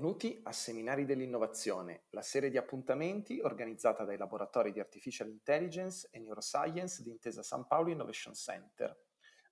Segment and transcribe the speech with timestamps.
[0.00, 6.18] Benvenuti a Seminari dell'Innovazione, la serie di appuntamenti organizzata dai laboratori di Artificial Intelligence e
[6.20, 8.98] Neuroscience di Intesa San Paolo Innovation Center.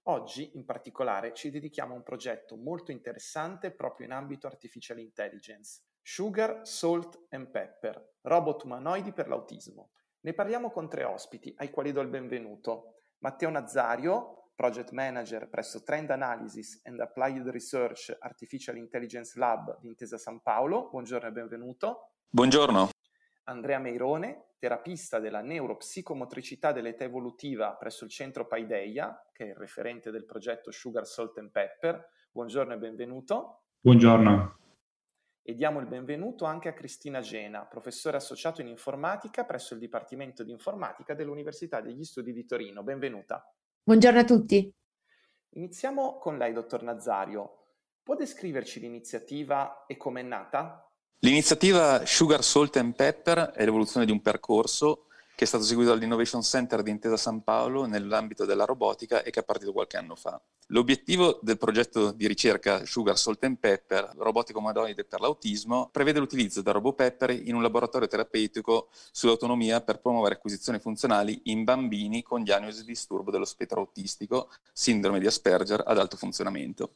[0.05, 5.83] Oggi in particolare ci dedichiamo a un progetto molto interessante proprio in ambito Artificial Intelligence,
[6.01, 9.91] Sugar, Salt and Pepper, robot umanoidi per l'autismo.
[10.21, 12.95] Ne parliamo con tre ospiti ai quali do il benvenuto.
[13.19, 20.19] Matteo Nazzario, Project Manager presso Trend Analysis and Applied Research Artificial Intelligence Lab di Intesa
[20.19, 20.89] San Paolo.
[20.91, 22.15] Buongiorno e benvenuto.
[22.29, 22.89] Buongiorno.
[23.45, 30.11] Andrea Meirone, terapista della neuropsicomotricità dell'età evolutiva presso il centro Paideia, che è il referente
[30.11, 32.05] del progetto Sugar Salt and Pepper.
[32.33, 33.67] Buongiorno e benvenuto.
[33.79, 34.59] Buongiorno.
[35.41, 40.43] E diamo il benvenuto anche a Cristina Gena, professore associato in informatica presso il Dipartimento
[40.43, 42.83] di Informatica dell'Università degli Studi di Torino.
[42.83, 43.49] Benvenuta.
[43.89, 44.71] Buongiorno a tutti.
[45.55, 47.69] Iniziamo con lei, dottor Nazzario.
[48.03, 50.87] Può descriverci l'iniziativa e com'è nata?
[51.21, 55.07] L'iniziativa Sugar Salt and Pepper è l'evoluzione di un percorso
[55.39, 59.39] che è stato seguito dall'Innovation Center di Intesa San Paolo nell'ambito della robotica e che
[59.39, 60.43] è partito qualche anno fa.
[60.71, 66.61] L'obiettivo del progetto di ricerca Sugar Salt and Pepper, robotico umanoide per l'autismo, prevede l'utilizzo
[66.61, 72.43] del robot Pepper in un laboratorio terapeutico sull'autonomia per promuovere acquisizioni funzionali in bambini con
[72.43, 76.95] diagnosi di disturbo dello spettro autistico, sindrome di Asperger ad alto funzionamento.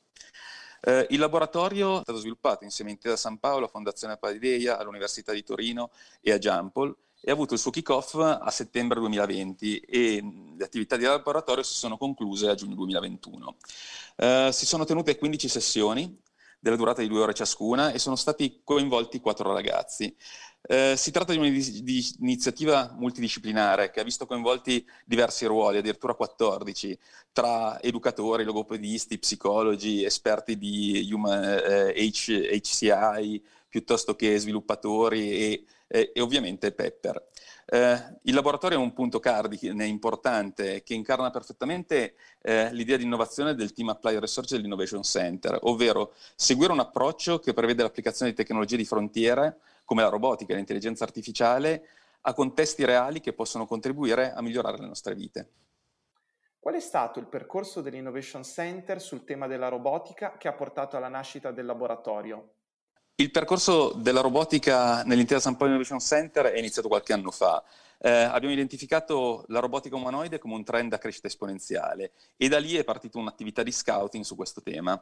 [0.81, 5.45] Eh, il laboratorio è stato sviluppato insieme a Intesa San Paolo, Fondazione Paideia, all'Università di
[5.45, 6.93] Torino e a Giampol
[7.25, 10.23] e ha avuto il suo kick-off a settembre 2020 e
[10.57, 13.57] le attività di laboratorio si sono concluse a giugno 2021.
[14.17, 16.21] Eh, si sono tenute 15 sessioni
[16.59, 20.15] della durata di due ore ciascuna e sono stati coinvolti quattro ragazzi.
[20.65, 26.97] Eh, si tratta di un'iniziativa multidisciplinare che ha visto coinvolti diversi ruoli, addirittura 14,
[27.33, 33.43] tra educatori, logopedisti, psicologi, esperti di human, eh, HCI,
[33.73, 37.29] piuttosto che sviluppatori e, e, e ovviamente Pepper.
[37.65, 43.55] Eh, il laboratorio è un punto cardine importante che incarna perfettamente eh, l'idea di innovazione
[43.55, 48.77] del Team Applied Research dell'Innovation Center, ovvero seguire un approccio che prevede l'applicazione di tecnologie
[48.77, 49.57] di frontiera
[49.87, 51.89] come la robotica e l'intelligenza artificiale,
[52.21, 55.49] a contesti reali che possono contribuire a migliorare le nostre vite.
[56.59, 61.09] Qual è stato il percorso dell'Innovation Center sul tema della robotica che ha portato alla
[61.09, 62.51] nascita del laboratorio?
[63.23, 67.63] Il percorso della robotica nell'intera San Paolo Innovation Center è iniziato qualche anno fa.
[68.01, 72.75] Eh, abbiamo identificato la robotica umanoide come un trend a crescita esponenziale e da lì
[72.75, 75.01] è partita un'attività di scouting su questo tema.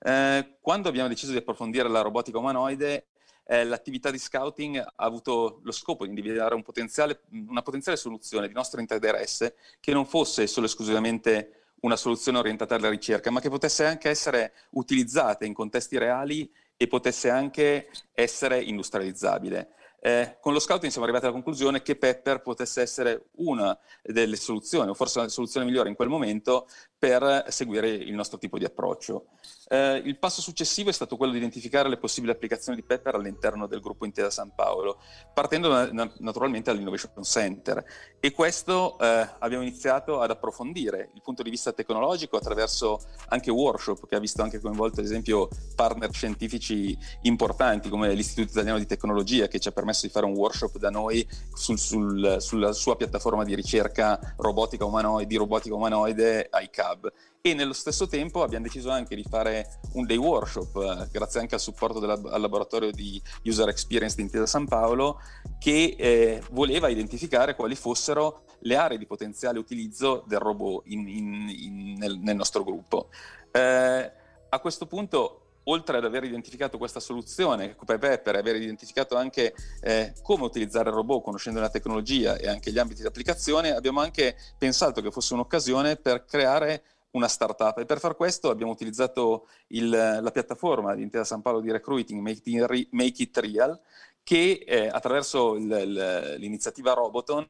[0.00, 3.08] Eh, quando abbiamo deciso di approfondire la robotica umanoide,
[3.44, 8.48] eh, l'attività di scouting ha avuto lo scopo di individuare un potenziale, una potenziale soluzione
[8.48, 13.50] di nostro interesse che non fosse solo esclusivamente una soluzione orientata alla ricerca, ma che
[13.50, 19.74] potesse anche essere utilizzata in contesti reali e potesse anche essere industrializzabile.
[20.00, 24.88] Eh, con lo scouting siamo arrivati alla conclusione che Pepper potesse essere una delle soluzioni,
[24.88, 29.26] o forse la soluzione migliore in quel momento, per seguire il nostro tipo di approccio.
[29.70, 33.66] Eh, il passo successivo è stato quello di identificare le possibili applicazioni di Pepper all'interno
[33.66, 35.00] del gruppo Intesa San Paolo,
[35.32, 37.84] partendo na- naturalmente dall'Innovation Center.
[38.20, 44.06] E questo eh, abbiamo iniziato ad approfondire il punto di vista tecnologico attraverso anche workshop
[44.08, 49.46] che ha visto anche coinvolto ad esempio partner scientifici importanti come l'Istituto Italiano di Tecnologia
[49.46, 53.44] che ci ha permesso di fare un workshop da noi sul, sul, sulla sua piattaforma
[53.44, 57.12] di ricerca robotica umanoide, di robotica umanoide ICAP Hub
[57.50, 61.54] e nello stesso tempo abbiamo deciso anche di fare un day workshop, eh, grazie anche
[61.54, 65.20] al supporto della, al laboratorio di User Experience di Intesa San Paolo,
[65.58, 71.48] che eh, voleva identificare quali fossero le aree di potenziale utilizzo del robot in, in,
[71.48, 73.08] in, nel, nel, nostro gruppo.
[73.50, 74.12] Eh,
[74.48, 80.44] a questo punto oltre ad aver identificato questa soluzione Pepper, aver identificato anche eh, come
[80.44, 85.02] utilizzare il robot conoscendo la tecnologia e anche gli ambiti di applicazione, abbiamo anche pensato
[85.02, 86.82] che fosse un'occasione per creare
[87.12, 91.60] una startup e per far questo abbiamo utilizzato il, la piattaforma di Intesa San Paolo
[91.60, 93.80] di recruiting Make, It Real
[94.22, 97.48] che eh, attraverso l'iniziativa Roboton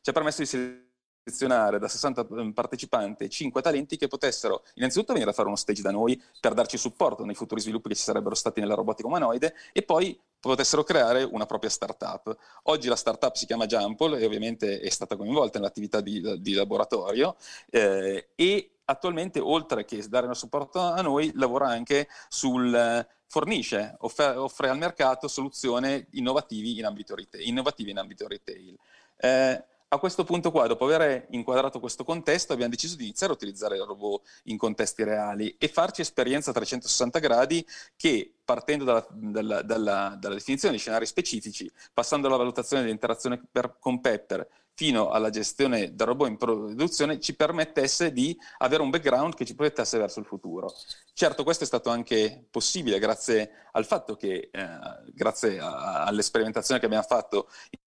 [0.00, 0.46] ci ha permesso di
[1.24, 5.82] selezionare da 60 ehm, partecipanti 5 talenti che potessero innanzitutto venire a fare uno stage
[5.82, 9.54] da noi per darci supporto nei futuri sviluppi che ci sarebbero stati nella robotica umanoide
[9.72, 12.36] e poi potessero creare una propria startup.
[12.64, 17.36] Oggi la startup si chiama Jumpol e ovviamente è stata coinvolta nell'attività di, di laboratorio
[17.70, 24.36] eh, e attualmente oltre che dare un supporto a noi lavora anche sul fornisce, offre,
[24.36, 27.46] offre al mercato soluzioni innovativi in ambito retail.
[27.46, 28.76] In ambito retail.
[29.16, 33.36] Eh, a questo punto qua, dopo aver inquadrato questo contesto, abbiamo deciso di iniziare a
[33.36, 39.06] utilizzare il robot in contesti reali e farci esperienza a 360 gradi che, partendo dalla,
[39.10, 45.10] dalla, dalla, dalla definizione di scenari specifici, passando alla valutazione dell'interazione per, con Pepper, fino
[45.10, 49.98] alla gestione del robot in produzione, ci permettesse di avere un background che ci proiettasse
[49.98, 50.72] verso il futuro.
[51.12, 54.68] Certo, questo è stato anche possibile grazie al fatto che, eh,
[55.12, 57.48] grazie all'esperimentazione che abbiamo fatto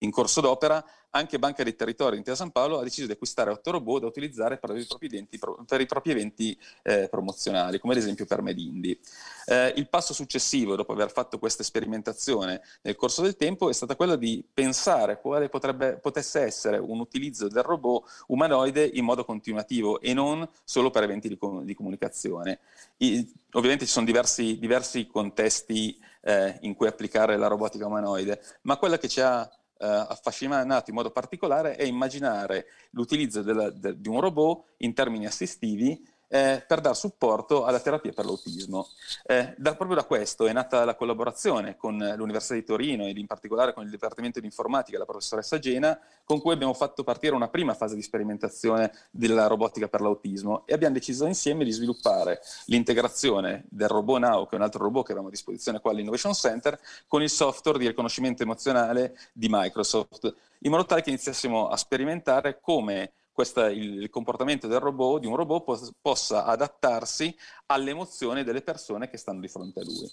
[0.02, 0.84] in corso d'opera,
[1.14, 4.58] anche Banca dei Territori Intesa San Paolo ha deciso di acquistare otto robot da utilizzare
[4.58, 8.98] per i propri eventi, per i propri eventi eh, promozionali, come ad esempio per Medindi.
[9.46, 13.94] Eh, il passo successivo, dopo aver fatto questa sperimentazione nel corso del tempo, è stato
[13.94, 20.00] quello di pensare quale potrebbe, potesse essere un utilizzo del robot umanoide in modo continuativo
[20.00, 22.60] e non solo per eventi di, di comunicazione.
[22.98, 28.78] I, ovviamente ci sono diversi, diversi contesti eh, in cui applicare la robotica umanoide, ma
[28.78, 29.48] quella che ci ha
[29.82, 36.00] eh, affascinato in modo particolare è immaginare l'utilizzo di un robot in termini assistivi
[36.32, 38.88] eh, per dare supporto alla terapia per l'autismo.
[39.24, 43.26] Eh, da, proprio da questo è nata la collaborazione con l'Università di Torino ed in
[43.26, 47.48] particolare con il Dipartimento di Informatica, la professoressa Gena, con cui abbiamo fatto partire una
[47.48, 53.66] prima fase di sperimentazione della robotica per l'autismo e abbiamo deciso insieme di sviluppare l'integrazione
[53.68, 56.80] del robot Now, che è un altro robot che avevamo a disposizione qua all'Innovation Center,
[57.06, 62.58] con il software di riconoscimento emozionale di Microsoft, in modo tale che iniziassimo a sperimentare
[62.58, 67.34] come questa, il, il, comportamento del robot, di un robot pos, possa adattarsi
[67.66, 70.10] alle emozioni delle persone che stanno di fronte a lui.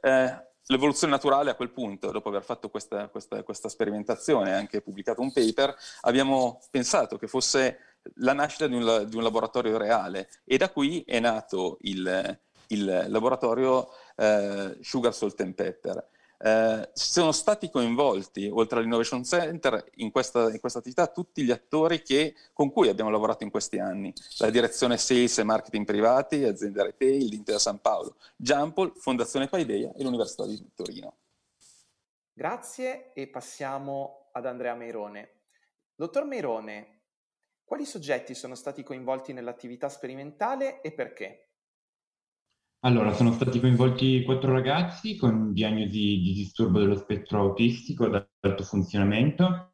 [0.00, 4.80] Eh, L'evoluzione naturale a quel punto, dopo aver fatto questa, questa, questa sperimentazione e anche
[4.80, 10.30] pubblicato un paper, abbiamo pensato che fosse la nascita di un, di un laboratorio reale
[10.42, 12.38] e da qui è nato il,
[12.68, 16.08] il laboratorio eh, Sugar Salt and Pepper.
[16.38, 22.02] Eh, sono stati coinvolti, oltre all'Innovation Center, in questa, in questa attività tutti gli attori
[22.02, 24.12] che, con cui abbiamo lavorato in questi anni.
[24.38, 30.02] La direzione Sales e Marketing Privati, azienda retail, l'Intera San Paolo, Jumpol, Fondazione Paideia e
[30.02, 31.16] l'Università di Torino.
[32.32, 35.42] Grazie e passiamo ad Andrea Meirone.
[35.94, 37.02] Dottor Meirone,
[37.64, 41.43] quali soggetti sono stati coinvolti nell'attività sperimentale e perché?
[42.84, 48.62] Allora, sono stati coinvolti quattro ragazzi con diagnosi di disturbo dello spettro autistico ad alto
[48.62, 49.70] funzionamento,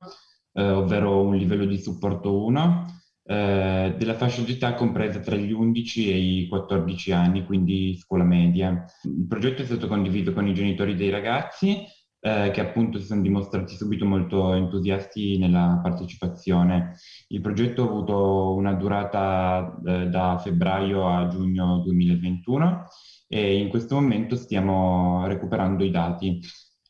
[0.52, 2.86] eh, ovvero un livello di supporto 1,
[3.24, 8.84] eh, della fascia d'età compresa tra gli 11 e i 14 anni, quindi scuola media.
[9.02, 11.84] Il progetto è stato condiviso con i genitori dei ragazzi
[12.20, 16.96] eh, che appunto si sono dimostrati subito molto entusiasti nella partecipazione.
[17.28, 22.84] Il progetto ha avuto una durata eh, da febbraio a giugno 2021
[23.26, 26.40] e in questo momento stiamo recuperando i dati.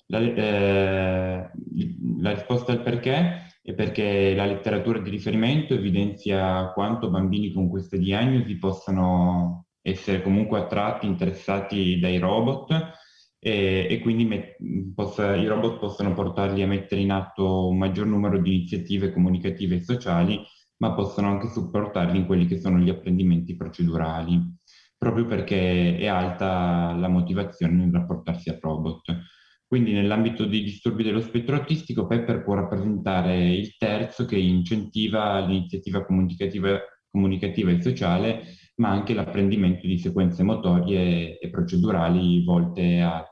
[0.06, 1.50] La, eh,
[2.18, 7.98] la risposta al perché è perché la letteratura di riferimento evidenzia quanto bambini con queste
[7.98, 12.98] diagnosi possano essere comunque attratti, interessati dai robot
[13.42, 14.56] e, e quindi met,
[14.94, 19.76] possa, i robot possono portarli a mettere in atto un maggior numero di iniziative comunicative
[19.76, 20.38] e sociali,
[20.76, 24.38] ma possono anche supportarli in quelli che sono gli apprendimenti procedurali,
[24.96, 29.18] proprio perché è alta la motivazione nel rapportarsi al robot.
[29.66, 36.04] Quindi nell'ambito dei disturbi dello spettro autistico, Pepper può rappresentare il terzo che incentiva l'iniziativa
[36.04, 36.78] comunicativa,
[37.08, 38.42] comunicativa e sociale
[38.80, 43.24] ma anche l'apprendimento di sequenze motorie e procedurali volte a,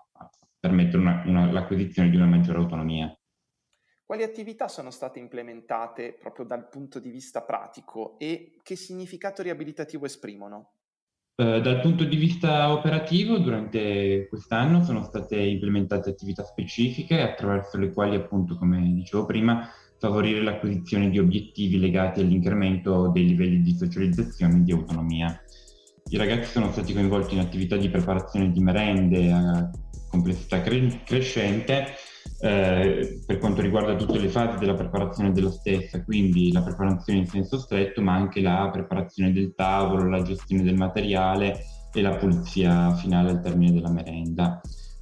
[0.59, 1.03] permettere
[1.51, 3.13] l'acquisizione di una maggiore autonomia.
[4.05, 10.07] Quali attività sono state implementate proprio dal punto di vista pratico e che significato riabilitativo
[10.07, 10.73] esprimono?
[11.41, 17.93] Eh, dal punto di vista operativo, durante quest'anno sono state implementate attività specifiche attraverso le
[17.93, 24.57] quali, appunto, come dicevo prima, favorire l'acquisizione di obiettivi legati all'incremento dei livelli di socializzazione
[24.57, 25.39] e di autonomia.
[26.11, 29.31] I ragazzi sono stati coinvolti in attività di preparazione di merende
[30.09, 31.95] complessità cre- crescente
[32.41, 37.27] eh, per quanto riguarda tutte le fasi della preparazione della stessa, quindi la preparazione in
[37.27, 42.95] senso stretto, ma anche la preparazione del tavolo, la gestione del materiale e la pulizia
[42.95, 44.61] finale al termine della merenda.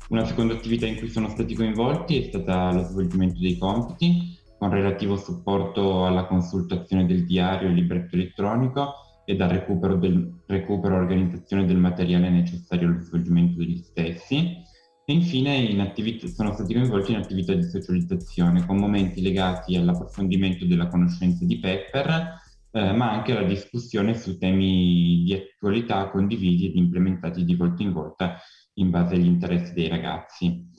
[0.08, 4.70] Una seconda attività in cui sono stati coinvolti è stata lo svolgimento dei compiti, con
[4.70, 8.94] relativo supporto alla consultazione del diario e libretto elettronico
[9.26, 14.62] e dal recupero, e organizzazione del materiale necessario allo svolgimento degli stessi.
[15.08, 15.94] E infine
[16.34, 22.34] sono stati coinvolti in attività di socializzazione con momenti legati all'approfondimento della conoscenza di Pepper,
[22.72, 27.92] eh, ma anche alla discussione su temi di attualità condivisi ed implementati di volta in
[27.92, 28.36] volta
[28.78, 30.72] in base agli interessi dei ragazzi.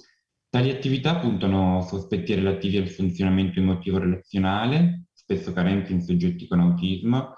[0.50, 6.60] Tali attività puntano su aspetti relativi al funzionamento emotivo relazionale, spesso carenti in soggetti con
[6.60, 7.34] autismo,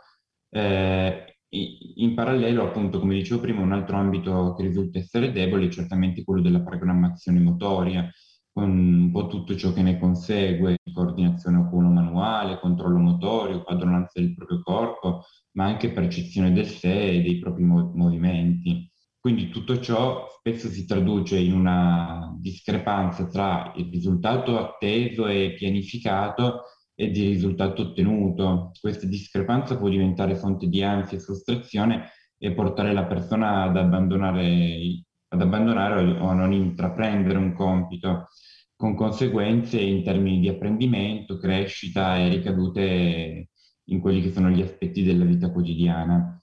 [0.49, 5.69] eh, in parallelo, appunto, come dicevo prima, un altro ambito che risulta essere debole è
[5.69, 8.09] certamente quello della programmazione motoria,
[8.51, 14.61] con un po' tutto ciò che ne consegue, coordinazione oculo-manuale, controllo motorio, padronanza del proprio
[14.61, 18.89] corpo, ma anche percezione del sé e dei propri mo- movimenti.
[19.19, 26.63] Quindi tutto ciò spesso si traduce in una discrepanza tra il risultato atteso e pianificato
[26.99, 28.71] e di risultato ottenuto.
[28.77, 35.05] Questa discrepanza può diventare fonte di ansia e frustrazione e portare la persona ad abbandonare,
[35.29, 38.27] ad abbandonare o a non intraprendere un compito,
[38.75, 43.49] con conseguenze in termini di apprendimento, crescita e ricadute
[43.85, 46.37] in quelli che sono gli aspetti della vita quotidiana.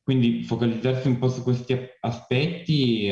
[0.00, 3.10] Quindi focalizzarsi un po' su questi aspetti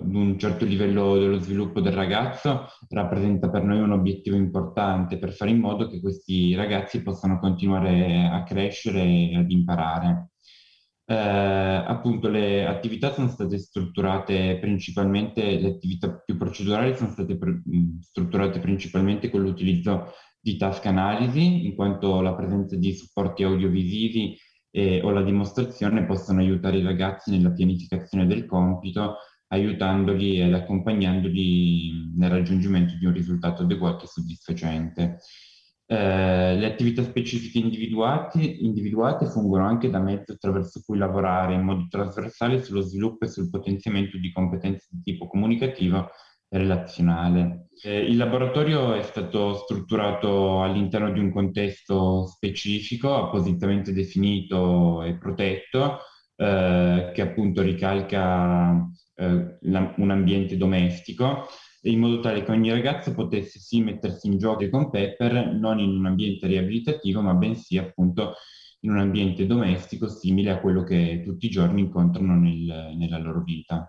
[0.00, 5.32] ad un certo livello dello sviluppo del ragazzo rappresenta per noi un obiettivo importante per
[5.32, 10.30] fare in modo che questi ragazzi possano continuare a crescere e ad imparare.
[11.06, 17.60] Eh, appunto le attività sono state strutturate principalmente, le attività più procedurali sono state pr-
[18.00, 24.36] strutturate principalmente con l'utilizzo di task analisi, in quanto la presenza di supporti audiovisivi
[24.70, 29.16] e, o la dimostrazione possono aiutare i ragazzi nella pianificazione del compito
[29.48, 35.18] aiutandoli ed accompagnandoli nel raggiungimento di un risultato adeguato e soddisfacente.
[35.86, 41.86] Eh, le attività specifiche individuate, individuate fungono anche da mezzo attraverso cui lavorare in modo
[41.90, 46.08] trasversale sullo sviluppo e sul potenziamento di competenze di tipo comunicativo
[46.48, 47.68] e relazionale.
[47.82, 55.98] Eh, il laboratorio è stato strutturato all'interno di un contesto specifico, appositamente definito e protetto,
[56.36, 61.46] eh, che appunto ricalca eh, la, un ambiente domestico,
[61.82, 65.90] in modo tale che ogni ragazzo potesse sì mettersi in gioco con Pepper, non in
[65.90, 68.34] un ambiente riabilitativo, ma bensì appunto
[68.80, 73.42] in un ambiente domestico simile a quello che tutti i giorni incontrano nel, nella loro
[73.42, 73.88] vita.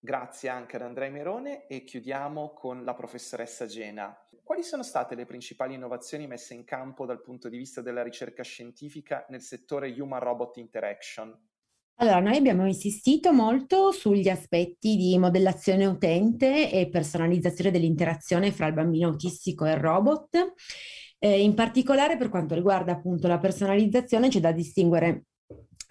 [0.00, 4.16] Grazie anche ad Andrea Merone e chiudiamo con la professoressa Gena.
[4.44, 8.42] Quali sono state le principali innovazioni messe in campo dal punto di vista della ricerca
[8.42, 11.36] scientifica nel settore Human Robot Interaction?
[12.00, 18.72] Allora, noi abbiamo insistito molto sugli aspetti di modellazione utente e personalizzazione dell'interazione fra il
[18.74, 20.54] bambino autistico e il robot.
[21.18, 25.24] Eh, in particolare per quanto riguarda appunto la personalizzazione c'è da distinguere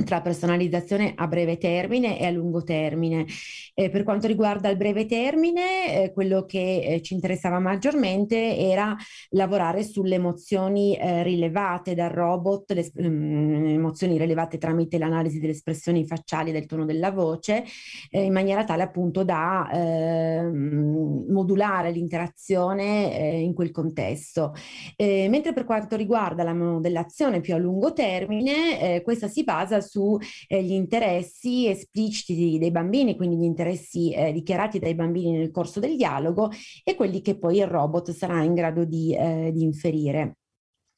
[0.03, 3.25] tra personalizzazione a breve termine e a lungo termine.
[3.73, 8.95] Eh, per quanto riguarda il breve termine, eh, quello che eh, ci interessava maggiormente era
[9.29, 16.05] lavorare sulle emozioni eh, rilevate dal robot, le um, emozioni rilevate tramite l'analisi delle espressioni
[16.05, 17.63] facciali e del tono della voce,
[18.11, 24.53] eh, in maniera tale appunto da ehm, modulare l'interazione eh, in quel contesto.
[24.97, 30.59] mentre per quanto riguarda la modellazione più a lungo termine, questa si basa sugli eh,
[30.59, 36.49] interessi espliciti dei bambini, quindi gli interessi eh, dichiarati dai bambini nel corso del dialogo
[36.83, 40.37] e quelli che poi il robot sarà in grado di, eh, di inferire.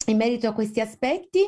[0.05, 1.41] In merito a questi aspetti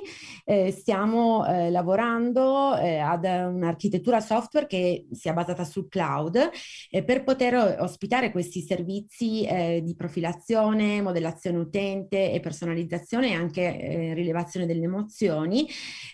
[0.45, 6.49] eh, stiamo eh, lavorando eh, ad un'architettura software che sia basata sul cloud
[6.91, 13.79] eh, per poter ospitare questi servizi eh, di profilazione, modellazione utente e personalizzazione e anche
[13.79, 15.67] eh, rilevazione delle emozioni,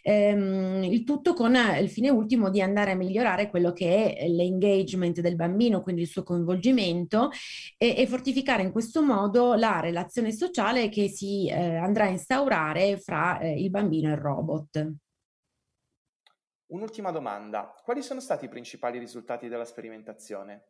[0.03, 5.20] ehm, il tutto con il fine ultimo di andare a migliorare quello che è l'engagement
[5.20, 7.29] del bambino, quindi il suo coinvolgimento
[7.77, 12.98] e, e fortificare in questo modo la relazione sociale che si andrà a instaurare instaurare
[12.98, 14.94] fra eh, il bambino e il robot.
[16.67, 17.74] Un'ultima domanda.
[17.84, 20.65] Quali sono stati i principali risultati della sperimentazione?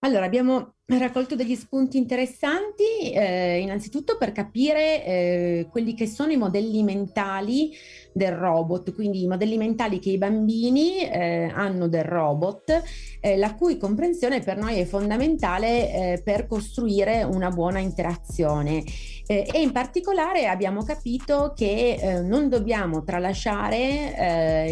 [0.00, 6.36] Allora, abbiamo raccolto degli spunti interessanti, eh, innanzitutto per capire eh, quelli che sono i
[6.36, 7.72] modelli mentali
[8.12, 12.82] del robot, quindi i modelli mentali che i bambini eh, hanno del robot,
[13.20, 18.82] eh, la cui comprensione per noi è fondamentale eh, per costruire una buona interazione.
[19.30, 24.66] Eh, e in particolare abbiamo capito che non dobbiamo tralasciare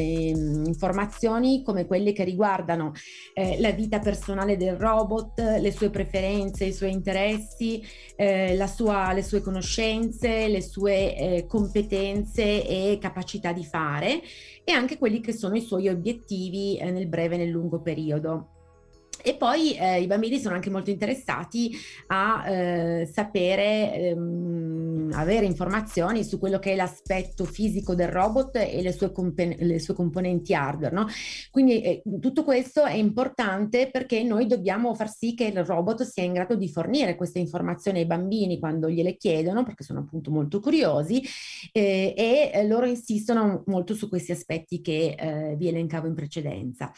[0.65, 2.93] informazioni come quelle che riguardano
[3.59, 7.83] la vita personale del robot, le sue preferenze, i suoi interessi,
[8.17, 14.23] eh, sua, le sue conoscenze, le sue eh, competenze e capacità di fare
[14.65, 18.51] e anche quelli che sono i suoi obiettivi eh, nel breve e nel lungo periodo.
[19.23, 21.73] E poi eh, i bambini sono anche molto interessati
[22.09, 24.66] a eh, sapere, ehm,
[25.13, 29.79] avere informazioni su quello che è l'aspetto fisico del robot e le sue, comp- le
[29.79, 30.95] sue componenti hardware.
[30.95, 31.07] No?
[31.51, 36.23] Quindi eh, tutto questo è importante perché noi dobbiamo far sì che il robot sia
[36.23, 40.61] in grado di fornire queste informazioni ai bambini quando gliele chiedono, perché sono appunto molto
[40.61, 41.23] curiosi
[41.73, 46.93] eh, e loro insistono molto su questi aspetti che eh, vi elencavo in precedenza.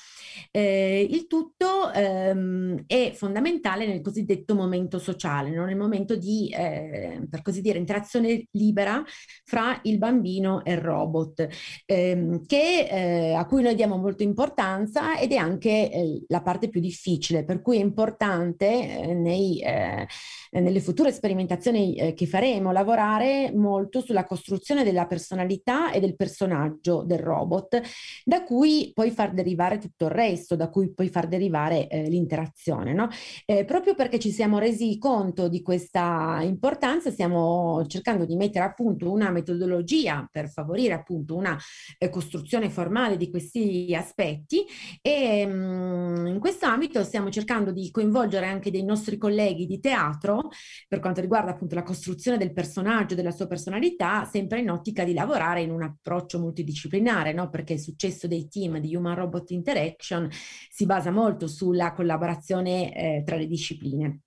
[0.51, 5.65] Eh, il tutto ehm, è fondamentale nel cosiddetto momento sociale, no?
[5.65, 9.03] nel momento di, eh, per così dire, interazione libera
[9.45, 11.49] fra il bambino e il robot,
[11.85, 16.69] ehm, che, eh, a cui noi diamo molta importanza ed è anche eh, la parte
[16.69, 20.07] più difficile, per cui è importante eh, nei, eh,
[20.53, 27.19] nelle future sperimentazioni che faremo lavorare molto sulla costruzione della personalità e del personaggio del
[27.19, 27.81] robot,
[28.25, 32.93] da cui poi far derivare tutto il resto, da cui poi far derivare eh, l'interazione.
[32.93, 33.09] No?
[33.45, 38.73] Eh, proprio perché ci siamo resi conto di questa importanza, stiamo cercando di mettere a
[38.73, 41.57] punto una metodologia per favorire appunto una
[41.99, 44.65] eh, costruzione formale di questi aspetti
[45.01, 49.81] e mh, mm, in questo ambito stiamo cercando di coinvolgere anche dei nostri colleghi di
[49.81, 50.51] teatro
[50.87, 55.13] per quanto riguarda appunto la costruzione del personaggio, della sua personalità, sempre in ottica di
[55.13, 57.49] lavorare in un approccio multidisciplinare, no?
[57.49, 63.23] perché il successo dei team di Human Robot Interaction si basa molto sulla collaborazione eh,
[63.25, 64.21] tra le discipline.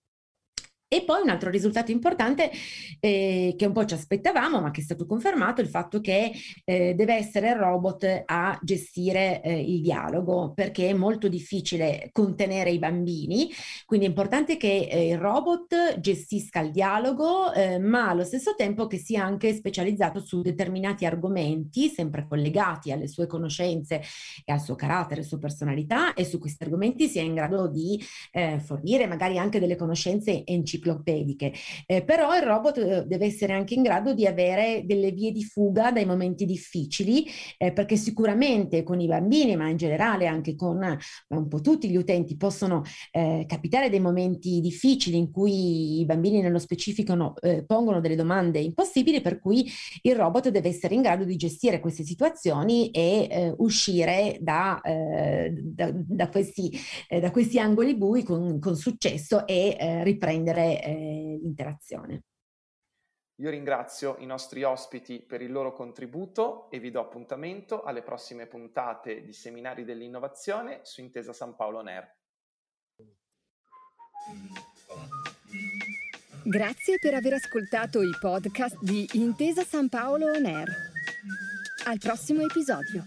[0.93, 2.51] E poi un altro risultato importante
[2.99, 6.33] eh, che un po' ci aspettavamo, ma che è stato confermato, è il fatto che
[6.65, 12.71] eh, deve essere il robot a gestire eh, il dialogo, perché è molto difficile contenere
[12.71, 13.49] i bambini,
[13.85, 18.87] quindi è importante che eh, il robot gestisca il dialogo, eh, ma allo stesso tempo
[18.87, 24.01] che sia anche specializzato su determinati argomenti, sempre collegati alle sue conoscenze
[24.43, 27.97] e al suo carattere, alla sua personalità, e su questi argomenti sia in grado di
[28.33, 31.53] eh, fornire magari anche delle conoscenze enciclopediche enciclopediche,
[31.85, 35.43] eh, però il robot eh, deve essere anche in grado di avere delle vie di
[35.43, 37.25] fuga dai momenti difficili,
[37.57, 40.97] eh, perché sicuramente con i bambini, ma in generale anche con eh,
[41.29, 46.41] un po' tutti gli utenti, possono eh, capitare dei momenti difficili in cui i bambini
[46.41, 49.69] nello specifico no, eh, pongono delle domande impossibili, per cui
[50.01, 56.29] il robot deve essere in grado di gestire queste situazioni e uscire da, da, da,
[56.29, 56.71] questi,
[57.07, 62.23] da, questi, angoli bui con, con successo e riprendere eh, l'interazione.
[63.41, 68.45] Io ringrazio i nostri ospiti per il loro contributo e vi do appuntamento alle prossime
[68.45, 72.19] puntate di Seminari dell'Innovazione su Intesa San Paolo NER.
[76.43, 80.69] Grazie per aver ascoltato i podcast di Intesa San Paolo On Air.
[81.85, 83.03] Al prossimo episodio.